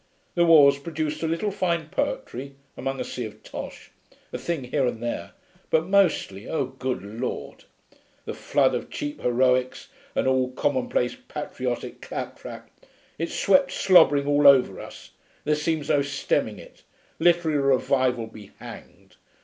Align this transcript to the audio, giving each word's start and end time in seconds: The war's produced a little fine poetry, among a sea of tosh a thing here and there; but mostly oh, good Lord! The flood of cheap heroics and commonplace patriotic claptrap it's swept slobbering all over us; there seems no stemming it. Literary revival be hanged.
The 0.33 0.45
war's 0.45 0.79
produced 0.79 1.21
a 1.21 1.27
little 1.27 1.51
fine 1.51 1.89
poetry, 1.89 2.55
among 2.75 2.99
a 2.99 3.03
sea 3.03 3.23
of 3.27 3.43
tosh 3.43 3.91
a 4.33 4.39
thing 4.39 4.63
here 4.63 4.87
and 4.87 4.99
there; 4.99 5.33
but 5.69 5.85
mostly 5.85 6.49
oh, 6.49 6.65
good 6.65 7.03
Lord! 7.03 7.65
The 8.25 8.33
flood 8.33 8.73
of 8.73 8.89
cheap 8.89 9.21
heroics 9.21 9.89
and 10.15 10.55
commonplace 10.57 11.15
patriotic 11.27 12.01
claptrap 12.01 12.71
it's 13.19 13.35
swept 13.35 13.71
slobbering 13.73 14.25
all 14.25 14.47
over 14.47 14.79
us; 14.79 15.11
there 15.43 15.53
seems 15.53 15.89
no 15.89 16.01
stemming 16.01 16.57
it. 16.57 16.81
Literary 17.19 17.59
revival 17.59 18.25
be 18.25 18.53
hanged. 18.57 19.17